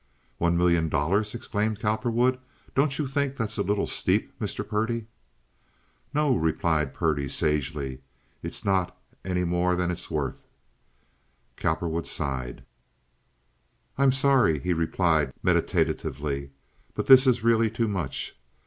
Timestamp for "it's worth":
9.91-10.43